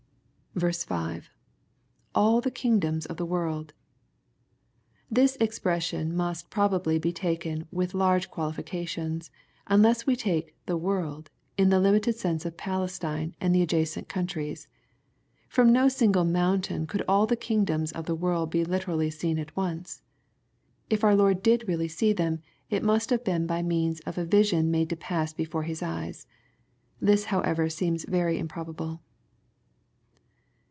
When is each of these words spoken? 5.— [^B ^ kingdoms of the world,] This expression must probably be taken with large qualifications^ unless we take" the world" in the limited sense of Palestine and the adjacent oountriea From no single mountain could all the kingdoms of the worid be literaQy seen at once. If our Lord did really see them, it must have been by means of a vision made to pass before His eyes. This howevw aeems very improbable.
5.— 0.53 0.61
[^B 2.13 2.41
^ 2.41 2.53
kingdoms 2.53 3.05
of 3.05 3.15
the 3.15 3.25
world,] 3.25 3.71
This 5.09 5.37
expression 5.37 6.13
must 6.13 6.49
probably 6.49 6.99
be 6.99 7.13
taken 7.13 7.65
with 7.71 7.93
large 7.93 8.29
qualifications^ 8.29 9.29
unless 9.67 10.05
we 10.05 10.17
take" 10.17 10.53
the 10.65 10.75
world" 10.75 11.29
in 11.57 11.69
the 11.69 11.79
limited 11.79 12.15
sense 12.17 12.45
of 12.45 12.57
Palestine 12.57 13.33
and 13.39 13.55
the 13.55 13.61
adjacent 13.61 14.09
oountriea 14.09 14.67
From 15.47 15.71
no 15.71 15.87
single 15.87 16.25
mountain 16.25 16.85
could 16.85 17.03
all 17.07 17.25
the 17.25 17.37
kingdoms 17.37 17.93
of 17.93 18.05
the 18.05 18.13
worid 18.17 18.49
be 18.51 18.65
literaQy 18.65 19.13
seen 19.13 19.39
at 19.39 19.55
once. 19.55 20.01
If 20.89 21.05
our 21.05 21.15
Lord 21.15 21.41
did 21.41 21.65
really 21.65 21.87
see 21.87 22.11
them, 22.11 22.41
it 22.69 22.83
must 22.83 23.09
have 23.09 23.23
been 23.23 23.47
by 23.47 23.61
means 23.61 24.01
of 24.01 24.17
a 24.17 24.25
vision 24.25 24.69
made 24.69 24.89
to 24.89 24.97
pass 24.97 25.31
before 25.31 25.63
His 25.63 25.81
eyes. 25.81 26.27
This 26.99 27.27
howevw 27.27 27.55
aeems 27.67 28.05
very 28.05 28.37
improbable. 28.37 28.99